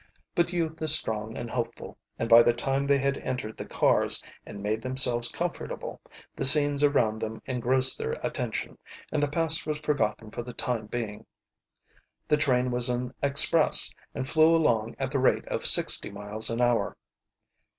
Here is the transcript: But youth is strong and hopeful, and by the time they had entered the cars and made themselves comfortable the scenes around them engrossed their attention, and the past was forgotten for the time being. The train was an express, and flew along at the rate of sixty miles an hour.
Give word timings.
But 0.33 0.51
youth 0.51 0.81
is 0.81 0.95
strong 0.97 1.37
and 1.37 1.47
hopeful, 1.51 1.95
and 2.17 2.27
by 2.27 2.41
the 2.41 2.53
time 2.53 2.87
they 2.87 2.97
had 2.97 3.19
entered 3.19 3.55
the 3.55 3.67
cars 3.67 4.19
and 4.47 4.63
made 4.63 4.81
themselves 4.81 5.29
comfortable 5.29 6.01
the 6.35 6.43
scenes 6.43 6.83
around 6.83 7.19
them 7.21 7.39
engrossed 7.45 7.99
their 7.99 8.13
attention, 8.23 8.79
and 9.11 9.21
the 9.21 9.29
past 9.29 9.67
was 9.67 9.77
forgotten 9.77 10.31
for 10.31 10.41
the 10.41 10.53
time 10.53 10.87
being. 10.87 11.27
The 12.27 12.37
train 12.37 12.71
was 12.71 12.89
an 12.89 13.13
express, 13.21 13.91
and 14.15 14.27
flew 14.27 14.55
along 14.55 14.95
at 14.97 15.11
the 15.11 15.19
rate 15.19 15.47
of 15.49 15.67
sixty 15.67 16.09
miles 16.09 16.49
an 16.49 16.61
hour. 16.61 16.97